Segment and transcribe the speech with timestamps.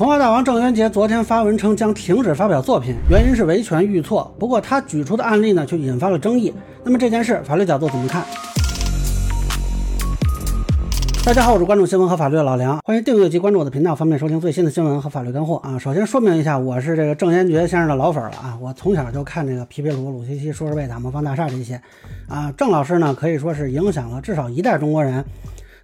[0.00, 4.34] 童话大王郑渊洁昨天发文称将停止发表作品，原因是维权遇挫。
[4.38, 6.50] 不过他举出的案例呢，却引发了争议。
[6.82, 8.24] 那么这件事，法律角度怎么看？
[11.22, 15.78] 大家好，我是关注新闻和法律的老梁，欢迎订阅及关注我的频道，方便收听最新的新闻和法律干货啊。
[15.78, 21.78] 首先说明一下，我是这个郑渊洁先生的老粉了啊，我从小就看这个皮皮鲁、鲁西西、说说贝塔、魔方大厦这些
[22.26, 22.50] 啊。
[22.56, 25.22] 郑老师呢，可以说是影响了至少一代中国人。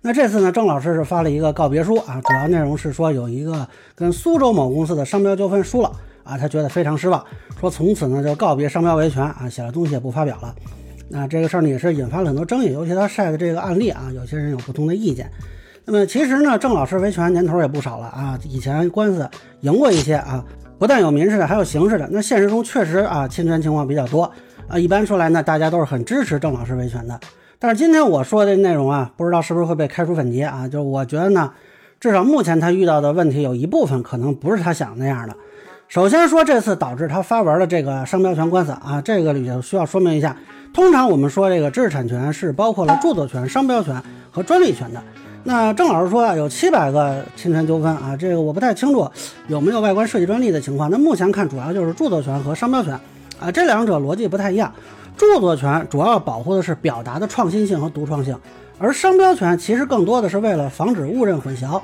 [0.07, 5.91] 那这次呢，郑老师是发了一个告别书啊，主要内容是说有一个跟苏州某公司的商标纠纷输了
[6.23, 7.25] 啊，他觉得非常失望，
[7.59, 10.55] 说从此呢就告别商标维权啊，写了东西也不发表了。
[11.09, 15.29] 那这个事儿呢也是引发了很多争议，尤其他晒的这个案例啊，有些人有不同的意见。
[15.85, 19.29] 那么其实呢，郑老师维权年头也不少了啊，以前官司
[19.63, 20.45] 赢过一些啊，
[20.79, 22.09] 不但有民事的，还有刑事的。
[22.13, 24.31] 那现实中确实啊，侵权情况比较多
[24.69, 24.79] 啊。
[24.79, 27.19] 一般说来呢，大家都是很支持郑老师维权的。
[27.59, 30.69] 但是今天我说的内容啊，不知道是不是会被开除粉籍啊？
[30.69, 31.51] 就是我觉得呢，
[31.99, 35.35] 至少目前他遇到的问题有一部分可能不是他想那样的。
[35.89, 40.37] 首先说这次导致他发文的这个商标权官司啊，这个里头需要说明一下。
[40.75, 45.01] 通常我们说这个知识产权是包括了著作权、商标权和专利权的。
[45.45, 49.09] 那郑老师说啊，有七百个侵权纠纷啊，这个我不太清楚
[49.47, 50.91] 有没有外观设计专利的情况。
[50.91, 52.93] 那目前看，主要就是著作权和商标权
[53.41, 54.71] 啊，这两者逻辑不太一样。
[55.17, 58.39] 著作权主要保护的是表达的创新性和独创性，
[58.79, 61.81] 而商标权其实更多的是为了防止误认混淆。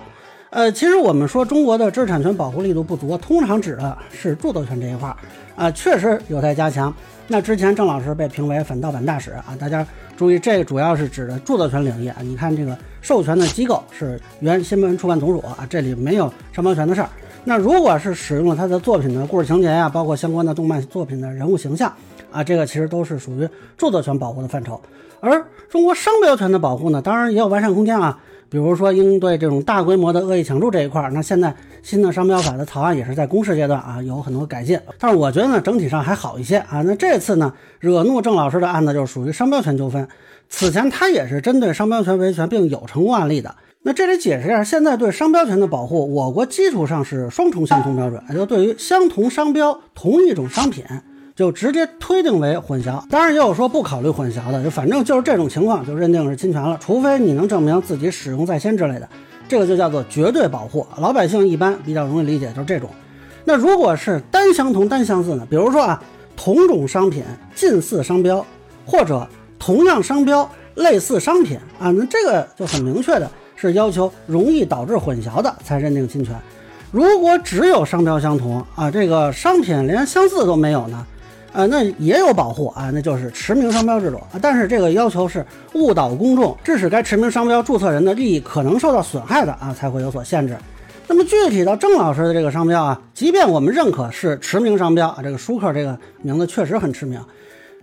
[0.50, 5.16] 呃，其实我们说中国的知识产权保护力度不足，通常指的是著作权这一块儿
[5.56, 6.92] 啊，确实有待加强。
[7.26, 12.16] 那之前郑老师被评为反盗版大使啊，大家注意，这主要是指的著作权领域啊。
[12.20, 17.08] 你看这个授权的机构是原新闻出版总署啊，这里没有商标权的事儿。
[17.44, 21.90] 那如果是使用了他的作品的故事情节呀，包括相关的动漫作品的人物形象
[22.32, 24.80] 啊，这个其实都是属于著作权保护的范畴。
[25.20, 28.18] 而中国商标权的保护呢，当然也有完善空间啊。
[28.48, 34.78] 比如说，应对这种大规模的恶意抢注这一块，那现在新的商标法的草案也是在公示阶段啊，有很多改进。
[34.98, 36.82] 但是我觉得呢，整体上还好一些啊。
[36.82, 40.06] 那这次呢，惹怒郑老师的案子就是属于商标权纠纷，
[40.50, 43.54] 此前他也是针对商标权维权，并有成功案例的。
[43.84, 50.84] 那这里解释一下，现在对商标权的保护，我国基础上是双重相同标准，也就对于相同商标、同一种商品。
[51.34, 59.08] 就直接推定为混淆，当然也有说不考虑混淆的，就反正就是这种情况就认定是侵权了，除非你能证明自己使用在先之类的，
[59.48, 60.86] 这个就叫做绝对保护。
[60.98, 62.90] 老百姓一般比较容易理解，就是这种。
[63.44, 65.46] 那如果是单相同单相似呢？
[65.48, 66.02] 比如说啊，
[66.36, 68.44] 同种商品近似商标，
[68.84, 69.26] 或者
[69.58, 76.34] 同样商标类似商品啊，那这个就很明确的是要求容易导致混淆的才认定侵权。
[76.90, 81.06] 如果只有商标相同啊，这个商品连相似都没有呢？
[81.52, 84.18] 呃，那也有保护啊，那就是驰名商标制度。
[84.40, 90.56] 但是这个要求是误导公众，致使该驰名商标注册人的利益可能受到损害的啊，才会有所限制。
[91.08, 97.20] 那么具体到郑老师的这个商标啊，即便我们认可是驰名商标啊，这个舒克这个名字确实很驰名，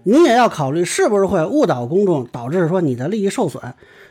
[0.03, 3.61] 你也要考虑是不是会误导公众，导致说你的利益受损。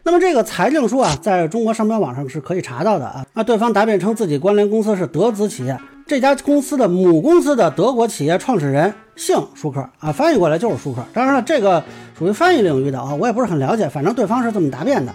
[0.05, 3.27] 那么这个裁定书啊，在中国商标网上是可以查到的啊。
[3.35, 5.77] 那对方答辩称自己关联公司是德资企业。
[6.07, 11.05] 这家公司的母公司的德国企业创始人姓舒克啊，翻译过来就是舒克。
[11.13, 11.83] 当然了，这个
[12.17, 13.89] 属于翻译领域的啊，我也不是很了解。
[13.89, 15.13] 反正对方是这么答辩的。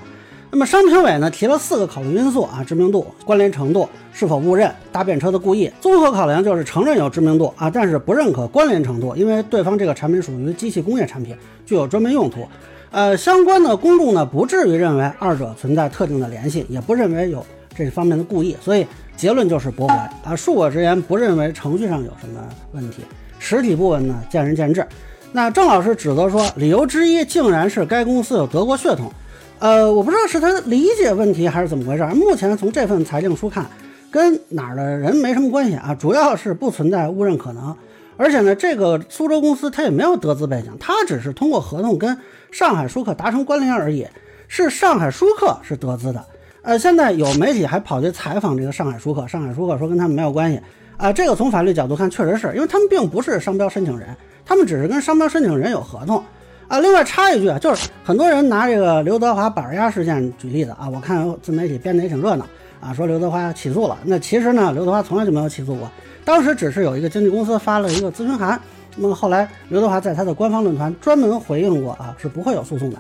[0.52, 5.72] 那么商评委呢提了四个考虑因素啊：知名度、关联程度、是否误认、搭便车的故意。
[5.80, 11.34] 综合考量就是承认有知名度啊，但是不认可关联程度，因为对方这个产品属于机器工业产品，
[11.66, 12.46] 具有专门用途。
[12.92, 17.44] 呃，相关的公众呢不至于认为二者存在特定的联系，也不认为有
[17.74, 18.86] 这方面的故意，所以。
[19.16, 20.36] 结论就是驳回啊！
[20.36, 22.42] 恕我直言，不认为程序上有什么
[22.72, 23.04] 问题，
[23.44, 24.88] 实体部分呢见仁见智。
[25.34, 29.12] 那郑老师指责说，理由之一竟然是该公司有德国血统。
[29.60, 32.06] 呃，我不知道是他理解问题还是怎么回事。
[32.16, 33.66] 目前从这份裁定书看，
[34.10, 37.76] 跟哪儿的人没什么关系啊，主要是不存在误认可能。
[38.16, 42.18] 而且呢，这个苏州公司它也没有德资背景，它只是通过合同跟
[42.52, 44.08] 上海舒克达成关联而已，
[44.48, 46.24] 是上海舒克是德资的。
[46.64, 50.58] 呃，现在有媒体还跑去采访这个上海舒克，上海舒克说跟他们没有关系
[50.96, 51.12] 啊。
[51.12, 54.16] 这个从法律角度看，确实是因为他们并不是商标申请人，
[54.46, 56.24] 他们只是跟商标申请人有合同
[56.70, 56.80] 啊。
[56.80, 62.48] 另外插一句啊，就是很多人拿这个刘德华板鸭事件举例子啊，我看自媒体编的也挺热闹
[62.80, 63.98] 啊，说刘德华起诉了。
[64.06, 65.92] 那其实呢，刘德华从来就没有起诉过，
[66.24, 68.58] 当时只是有一个经纪公司发了一个咨询函，
[68.96, 72.98] 那么后来刘德华在他的官方论坛专门回应过啊，是不会有诉讼的。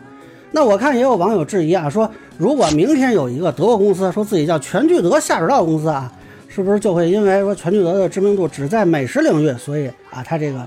[0.55, 6.09] 那我看也有网友质疑啊，说如果明天有一个德国公司说自己叫全聚德下水道公司啊，
[6.47, 10.65] 是不是就会因为说全聚德的知名度只在美食领域，所以啊，它这个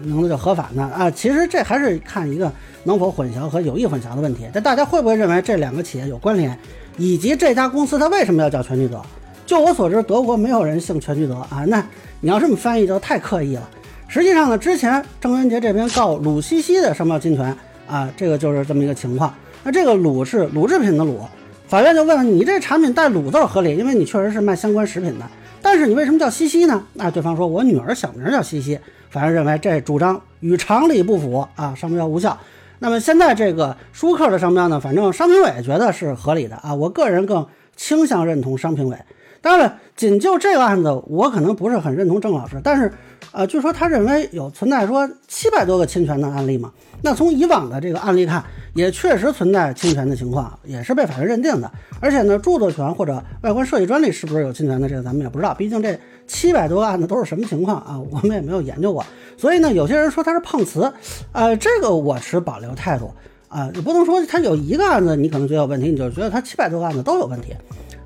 [0.00, 0.88] 名字就合法呢？
[0.96, 2.50] 啊，其实这还是看一个
[2.84, 4.44] 能否混淆和有意混淆的问题。
[4.52, 6.56] 但大家会不会认为这两个企业有关联，
[6.96, 9.02] 以及这家公司它为什么要叫全聚德？
[9.44, 11.64] 就我所知，德国没有人姓全聚德啊。
[11.66, 11.84] 那
[12.20, 13.68] 你要这么翻译就太刻意了。
[14.08, 17.56] 实际上呢，之前郑渊洁这边告鲁西西的商标侵权
[17.86, 19.32] 啊，这个就是这么一个情况。
[19.62, 21.18] 那这个卤是卤制品的卤，
[21.66, 25.26] 法院就问你这产品带卤字合理，因为你确实是卖相关食品的。
[25.60, 26.82] 但是你为什么叫西西呢？
[26.94, 28.78] 那对方说我女儿小名叫西西。
[29.08, 32.38] 法院认为这主张与常理不符啊，商标无效。
[32.78, 38.96] 那么现在这个舒克的商标呢，反正商评委觉得是合理的啊，我个人更倾向认同商评委。
[39.40, 42.92] 当然，仅就这个案子，我可能不是很认同郑老师，但是，
[43.32, 46.72] 呃，据说他认为有存在说七百多个侵权的案例嘛。
[47.02, 48.42] 那从以往的这个案例看，
[48.74, 51.70] 也确实存在侵权的情况，也是被法院认定的。
[52.00, 55.54] 而且呢，著作权或者外观设计专利是不是有侵权的，这个咱们也不知道。
[55.54, 55.96] 毕竟这
[56.26, 59.04] 七百多个案子都是什么情况啊，我们也没有研究过。
[59.36, 60.90] 所以呢，有些人说他是碰瓷，
[61.32, 63.12] 呃，这个我持保留态度
[63.48, 67.54] 啊，也不能说他有一个案子你可能觉得有问题，你就觉得他七百多个案子都有问题。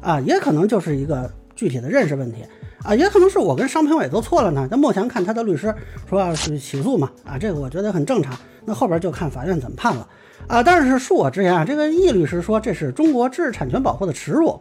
[0.01, 2.43] 啊，也可能就是一个具体的认识问题
[2.83, 4.67] 啊，也可能是我跟商评委都错了呢。
[4.71, 5.75] 那目前看他的律师
[6.09, 8.35] 说要是起诉嘛，啊，这个我觉得很正常。
[8.65, 10.09] 那后边就看法院怎么判了
[10.47, 10.63] 啊。
[10.63, 14.59] 但是恕我直言啊，这个易律师说这是中国知识产权保护的耻辱，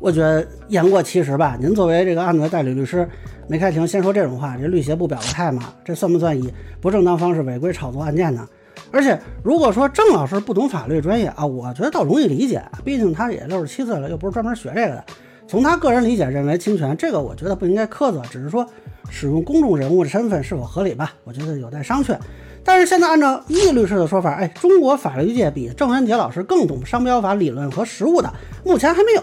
[0.00, 1.56] 我觉得言过其实吧。
[1.60, 3.08] 您作为这个案子的代理律师，
[3.46, 5.72] 没开庭先说这种话，这律协不表个态嘛？
[5.84, 8.48] 这算不算以不正当方式违规炒作案件呢？
[8.92, 15.04] 而且，如果说郑老师不懂法律专业啊，我觉得倒容易理解，毕竟他也六十七岁了，又不是专门学这个的。
[15.48, 18.66] 从他个人理解，认为侵权这个，我觉得不应该苛责，只是说
[19.10, 22.16] 使用公众人物的身份是否合理吧，我觉得有待商榷。
[22.64, 28.32] 但是现在按照易律师的说法，哎，中国法律界比郑渊洁老师更懂商标法理论和实务的，
[28.64, 29.22] 目前还没有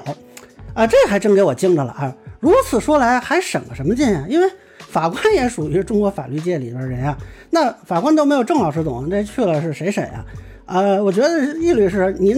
[0.73, 2.15] 啊，这还真给我惊着了啊！
[2.39, 4.25] 如此说来，还省个什么劲啊？
[4.27, 4.49] 因为。
[4.89, 7.17] 法官也属于中国法律界里边人啊，
[7.49, 10.25] 那法官都没有郑老师懂，这去了是谁审啊？
[10.65, 12.35] 呃，我觉得易律师，您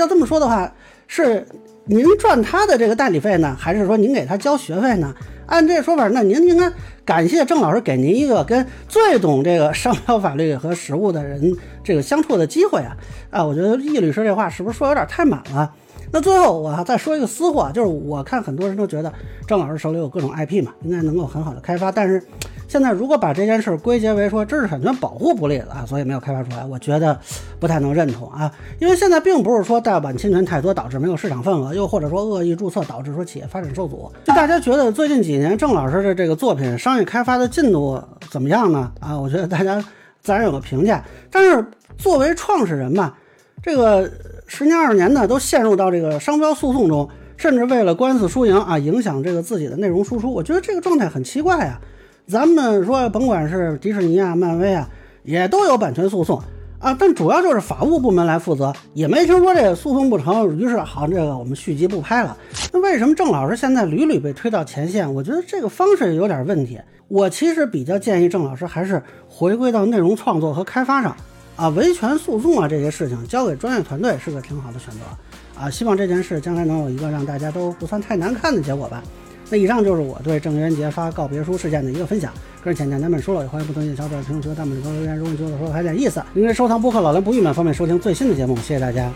[0.00, 0.72] 要这么说的话，
[1.06, 1.46] 是
[1.84, 5.14] 您赚他的这个代理费呢，还是说您给他交学费呢？
[5.46, 6.72] 按这说法，那您应该
[7.04, 11.52] 感谢郑老师给您一个跟最懂这个商标法律和实务的人
[11.82, 12.96] 这个相处的机会啊！
[13.30, 15.72] 啊，我觉得易律师这话是不是说有点太满了？
[16.12, 19.12] 那最后我再说一个私货，就是我看很多人都觉得
[19.46, 21.90] 郑老师手里有各种 IP 嘛，应该能够很好的开发。
[21.90, 22.22] 但是
[22.70, 27.18] 现在如果把这件事归结为说知识产权保护不力啊，所以没有开发出来，我觉得
[27.58, 28.48] 不太能认同啊。
[28.78, 34.08] 因为现在并不是说盗版侵权太多导致没有市场份额，又或者说恶意注册导致说企业发展受阻。
[34.24, 38.00] 就大家觉得最近几年郑老师的这个作品商业开发的进度
[38.30, 38.92] 怎么样呢？
[39.00, 39.84] 啊，我觉得大家
[40.22, 41.04] 自然有个评价。
[41.28, 41.66] 但是
[41.98, 43.14] 作为创始人嘛，
[43.62, 44.08] 这个。
[44.52, 50.34] 十年二十年呢，都陷入到这个商标诉讼中，甚至为了官司输赢啊，影响这个自己的内容输出。
[50.34, 51.80] 我觉得这个状态很奇怪啊。
[52.30, 54.88] 咱们说，甭管是迪士尼啊、漫威啊，
[55.24, 56.40] 也都有版权诉讼
[56.78, 62.36] 啊，但主要就是法务部门来负责，也没听说这个诉讼不成，于是好，这个我们续集不拍了。
[62.72, 65.12] 那为什么郑老师现在屡屡被推到前线？
[65.12, 66.78] 我觉得这个方式有点问题。
[67.08, 71.16] 我其实比较建议郑老师还是回归到内容创作和开发上。
[71.56, 75.68] 啊，维权诉讼啊，这些事情交给专业团队是个挺好的选择啊。
[75.68, 79.02] 希望这件事将来能有一个让大家都不算太难看的结果吧。
[79.50, 82.32] 那以上就是我对郑渊洁发告别书事件的一个分享。
[82.62, 85.16] 个人浅见难免疏漏，也欢迎不同意见小伙伴评论区、弹幕里头留言。
[85.16, 88.54] 如果你觉得说的还有点意思，您可以收藏播客老梁不郁闷，方便收听最新的节目。
[88.56, 89.10] 谢谢大家。